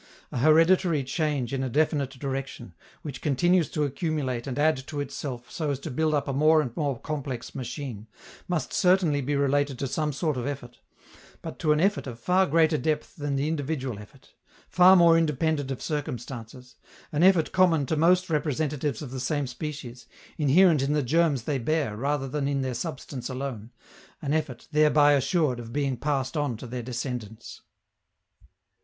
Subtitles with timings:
[0.31, 5.51] A hereditary change in a definite direction, which continues to accumulate and add to itself
[5.51, 8.07] so as to build up a more and more complex machine,
[8.47, 10.79] must certainly be related to some sort of effort,
[11.43, 14.33] but to an effort of far greater depth than the individual effort,
[14.67, 16.77] far more independent of circumstances,
[17.11, 21.59] an effort common to most representatives of the same species, inherent in the germs they
[21.59, 23.69] bear rather than in their substance alone,
[24.19, 27.61] an effort thereby assured of being passed on to their descendants.